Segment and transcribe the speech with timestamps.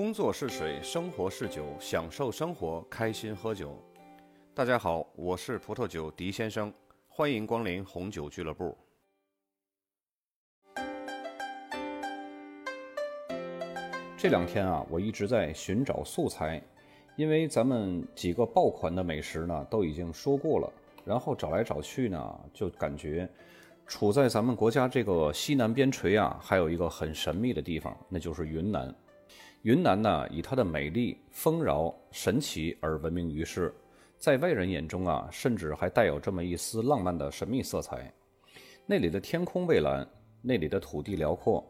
[0.00, 3.76] 工作是水，生活是酒，享受生活，开心喝酒。
[4.54, 6.72] 大家好，我是葡萄酒狄先生，
[7.06, 8.74] 欢迎光临红酒俱乐部。
[14.16, 16.62] 这两天啊，我一直在寻找素材，
[17.14, 20.72] 因为咱们几个爆款的美食呢都已经说过了，
[21.04, 23.28] 然后找来找去呢，就感觉
[23.86, 28.94] 处在咱们国家这个西南边陲啊，还有一个很神秘的地方，那就是云南。
[29.62, 33.74] 云南呢，以它的美丽、丰饶、神奇而闻名于世，
[34.16, 38.10] 在外人眼中啊，甚至还带有这么一丝浪漫的神秘色彩。
[38.86, 40.08] 那里的天空蔚蓝，
[40.40, 41.62] 那里的土地辽阔。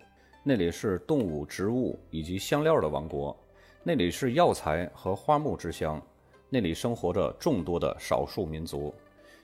[0.45, 3.37] 那里是动物、植物以及香料的王国，
[3.83, 6.01] 那里是药材和花木之乡，
[6.49, 8.95] 那里生活着众多的少数民族。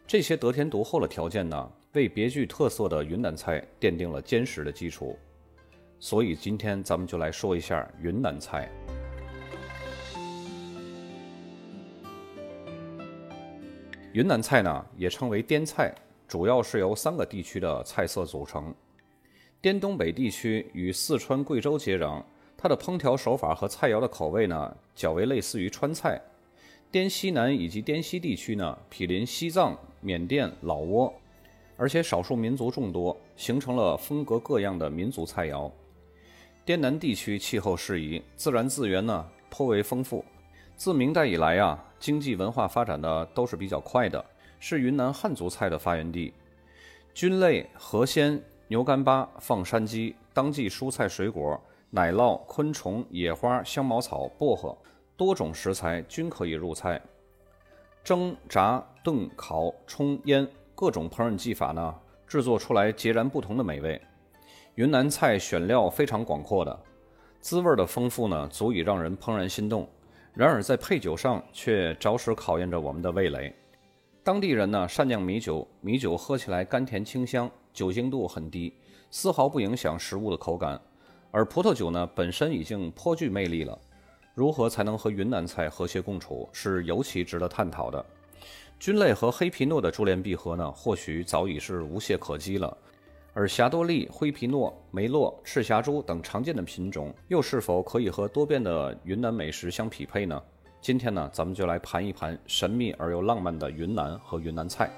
[0.07, 5.19] 这些得天独厚的条件呢，为别具特色的云南菜奠定了坚实的基础。
[5.99, 8.71] 所以今天咱们就来说一下云南菜。
[14.13, 15.95] 云南菜呢，也称为滇菜，
[16.27, 18.75] 主要是由三个地区的菜色组成。
[19.61, 22.23] 滇东北地区与四川、贵州接壤，
[22.57, 26.21] 它的烹调手法和菜肴的口味呢，较为类似于川菜。
[26.91, 31.13] 滇西南以及滇西地区呢，毗邻西藏、缅甸、老挝，
[31.77, 35.71] 而且少数民族众多，形成了风格各样的民族菜肴。
[36.67, 40.25] 滇南地区气候适宜，自然资源呢颇为丰富。
[40.75, 44.23] 自明代以来啊，经济文化发展的都是比较快的，
[44.59, 46.35] 是云南汉族菜的发源地。
[47.15, 48.43] 菌类、河鲜。
[48.67, 51.57] 牛干巴、放山鸡、当季蔬菜水果、
[51.89, 54.77] 奶酪、昆虫、野花、香茅草、薄荷，
[55.17, 57.01] 多种食材均可以入菜。
[58.03, 60.45] 蒸、炸、炖、烤、冲、腌，
[60.75, 61.95] 各种烹饪技法呢，
[62.27, 64.03] 制作出来截然不同的美味。
[64.77, 66.79] 云南菜选料非常广阔的，
[67.41, 69.89] 滋味的丰富呢，足以让人怦然心动。
[70.35, 73.55] 然而在配酒上却着实考验着我们的味蕾。
[74.23, 77.51] 当地人呢善酿米酒，米酒喝起来甘甜清香。
[77.73, 78.75] 酒精度很低，
[79.11, 80.79] 丝毫不影响食物的口感。
[81.31, 83.79] 而葡萄酒呢，本身已经颇具魅力了，
[84.35, 88.05] 如何才能和云南菜和谐共处，是尤其值得探讨的。
[88.79, 92.77] 菌类和黑皮诺的珠联璧合呢，或许早已是无懈可击了。
[93.39, 100.43] 而霞多丽、灰皮诺、梅洛、赤霞珠等常见的品种，又是否可以和多变的云南美食相匹配呢？
[100.81, 104.91] 今天呢，咱们就来盘一盘神秘而又浪漫的云南和云南菜。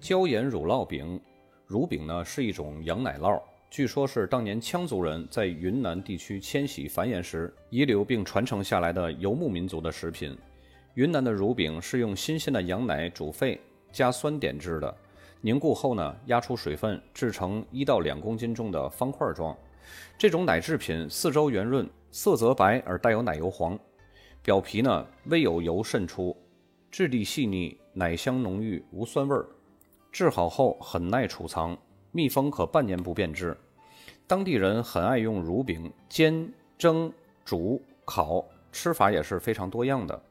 [0.00, 1.20] 椒盐乳酪饼，
[1.66, 3.38] 乳饼呢是一种羊奶酪，
[3.68, 10.34] 据说是当年羌族人在云南地区迁徙繁衍时遗留并传承下来的游牧民族的食品。
[10.94, 13.60] 云南的乳饼是用新鲜的羊奶煮沸
[13.92, 14.94] 加酸点制的，
[15.40, 19.56] 凝固后呢压出水分，制成一到两公斤重的方块状。
[20.16, 23.78] 这种奶制品四周圆润，色泽白而带有奶油黄，
[24.42, 26.36] 表皮呢微有油渗出，
[26.90, 29.46] 质地细腻，奶香浓郁，无酸味儿。
[30.12, 31.76] 制好后很耐储藏，
[32.12, 33.56] 密封可半年不变质。
[34.26, 37.12] 当地人很爱用乳饼煎、蒸、
[37.44, 40.22] 煮、烤，吃法也是非常多样的。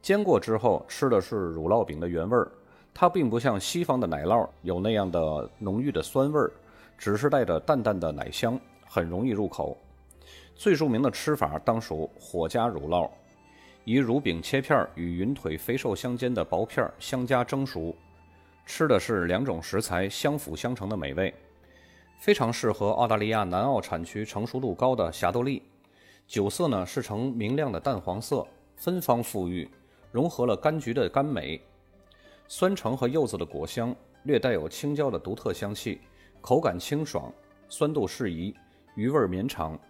[0.00, 2.50] 煎过之后吃的是乳酪饼的原味儿，
[2.94, 6.52] 它并不像西方的奶酪有那样的浓郁的酸味儿，
[6.98, 9.76] 只是带着淡淡的奶香，很容易入口。
[10.54, 13.10] 最著名的吃法当属火加乳酪，
[13.84, 17.96] 以乳饼切片与云腿肥瘦相间的薄片相加蒸熟。
[18.64, 21.34] 吃的是两种食材相辅相成的美味，
[22.20, 25.62] 非常适合澳大利亚南澳产区成熟度高的霞多丽。
[26.28, 29.68] 酒色呢是呈明亮的淡黄色，芬芳馥郁，
[30.12, 31.60] 融合了柑橘的甘美、
[32.54, 35.98] 酸橙和柚子的果香，略带有青椒的独特香气，
[36.42, 37.32] 口感清爽，
[37.66, 38.54] 酸度适宜，
[38.94, 39.80] 余味绵长。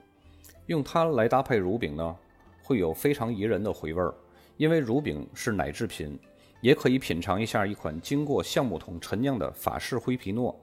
[0.66, 2.16] 用它来搭配乳饼呢，
[2.62, 4.14] 会有非常宜人的回味儿，
[4.58, 6.16] 因为乳饼是奶制品。
[6.60, 10.56] 也可以品尝一下一款经过橡木桶陈酿的法式灰皮诺，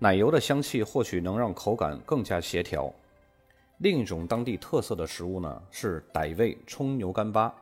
[0.00, 2.92] 奶油的香气或许能让口感更加协调。
[3.78, 7.54] 另一种当地特色的食物呢是傣味冲牛干巴。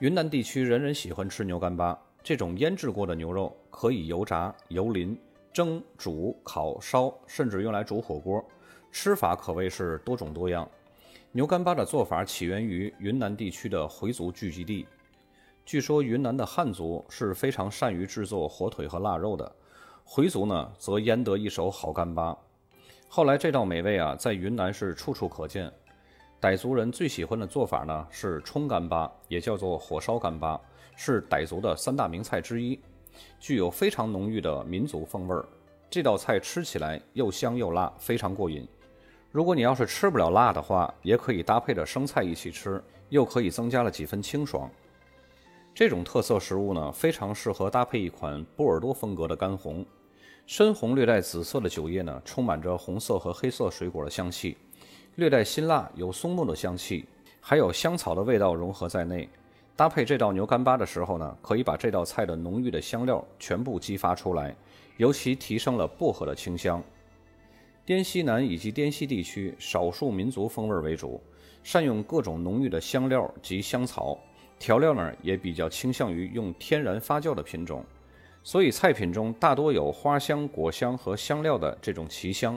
[0.00, 5.14] 云南地区人人喜欢吃牛干巴，这种腌制过的牛肉可以油炸、油淋、
[5.52, 8.42] 蒸、煮、烤、烧，甚至用来煮火锅，
[8.90, 10.66] 吃法可谓是多种多样。
[11.32, 14.86] 牛干巴的做法起源于云南地区的回族聚集地。
[15.66, 19.52] 据说云南的汉族是非常善于制作火腿和腊肉的，
[20.02, 22.34] 回族呢则腌得一手好干巴。
[23.06, 25.70] 后来这道美味啊，在云南是处处可见。
[26.40, 30.58] 傣族人最喜欢的做法呢是冲干巴，也叫做火烧干巴，
[30.96, 32.78] 是傣族的三大名菜之一，
[33.38, 35.44] 具有非常浓郁的民族风味儿。
[35.90, 38.66] 这道菜吃起来又香又辣，非常过瘾。
[39.30, 44.70] 如果你要是吃不了辣的话，也可以搭配着生菜一起吃，又可以增加了几分清爽。
[45.74, 49.84] 这种特色食物呢，非常适合搭配一款波尔多风格的干红。
[50.46, 54.56] 深红略带紫色的酒液呢，充满着红色和黑色水果的香气，
[55.16, 57.04] 略带辛辣，有松木的香气，
[57.40, 59.28] 还有香草的味道融合在内。
[59.76, 64.54] 搭配这道牛干巴的时候呢，可以把这道菜的浓郁的香料全部激发出来，
[64.98, 66.80] 尤其提升了薄荷的清香。
[67.84, 71.20] 滇西南以及滇西地区少数民族风味为主，
[71.64, 74.16] 善用各种浓郁的香料及香草，
[74.60, 77.84] 调料呢也比较倾向于用天然发酵的品种。
[78.44, 82.56] 所以菜品中大多有花香、果香和香料的这种奇香，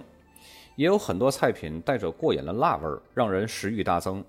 [0.75, 4.23] 也有很多菜品带着过瘾的辣味儿，让人食欲大增。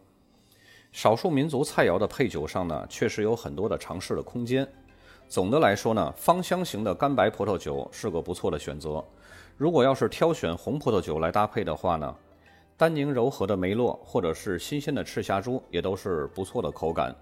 [0.93, 4.67] 少数民族菜肴的配酒上呢，确实有很多的尝试的空间。
[5.29, 9.05] 总的来说呢，芳香型的干白葡萄酒是个不错的选择。
[9.57, 12.17] 如果要是挑选红葡萄酒来搭配的话呢，
[12.77, 17.15] 单宁柔和的梅洛或者是新鲜的赤霞珠也都是不错的口感。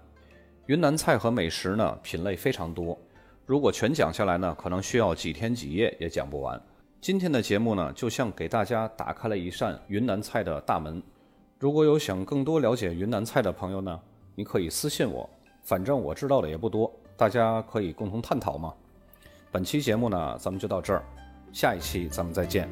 [0.67, 2.97] 云南菜和美食呢，品类非常多。
[3.45, 6.61] 如果全讲下来呢，可能需要几天几夜也讲不完。
[7.01, 11.01] 今天的节目呢，就像给大家打开了一扇云南菜的大门。
[11.59, 13.99] 如果有想更多了解云南菜的朋友呢，
[14.35, 15.27] 你可以私信我，
[15.63, 18.71] 反正我知道的也不多，大家可以共同探讨嘛。
[19.51, 21.03] 本期节目呢，咱们就到这儿，
[21.51, 22.69] 下一期咱们再见。